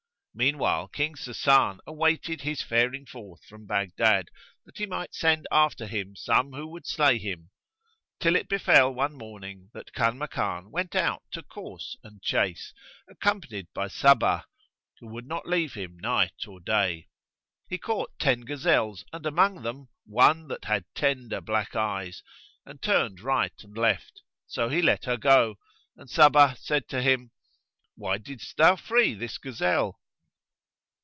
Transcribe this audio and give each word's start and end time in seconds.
Meanwhile, 0.33 0.87
King 0.87 1.15
Sasan 1.15 1.79
awaited 1.85 2.39
his 2.41 2.61
faring 2.61 3.05
forth 3.05 3.43
from 3.43 3.65
Baghdad, 3.65 4.29
that 4.65 4.77
he 4.77 4.85
might 4.85 5.13
send 5.13 5.45
after 5.51 5.87
him 5.87 6.15
some 6.15 6.53
who 6.53 6.67
would 6.67 6.87
slay 6.87 7.17
him; 7.17 7.49
till 8.17 8.37
it 8.37 8.47
befel 8.47 8.93
one 8.93 9.17
morning 9.17 9.69
that 9.73 9.91
Kanmakan 9.91 10.71
went 10.71 10.95
out 10.95 11.23
to 11.31 11.43
course 11.43 11.97
and 12.01 12.21
chase, 12.21 12.73
accompanied 13.09 13.67
by 13.73 13.89
Sabbah, 13.89 14.45
who 15.01 15.07
would 15.07 15.27
not 15.27 15.49
leave 15.49 15.73
him 15.73 15.99
night 15.99 16.47
or 16.47 16.61
day. 16.61 17.09
He 17.67 17.77
caught 17.77 18.17
ten 18.17 18.45
gazelles 18.45 19.03
and 19.11 19.25
among 19.25 19.63
them 19.63 19.89
one 20.05 20.47
that 20.47 20.63
had 20.63 20.85
tender 20.95 21.41
black 21.41 21.75
eyes 21.75 22.23
and 22.65 22.81
turned 22.81 23.19
right 23.19 23.53
and 23.61 23.77
left: 23.77 24.21
so 24.47 24.69
he 24.69 24.81
let 24.81 25.03
her 25.03 25.17
go 25.17 25.57
and 25.97 26.09
Sabbah 26.09 26.55
said 26.55 26.87
to 26.87 27.01
him, 27.01 27.31
"Why 27.95 28.17
didst 28.17 28.55
thou 28.55 28.77
free 28.77 29.13
this 29.13 29.37
gazelle?" 29.37 29.97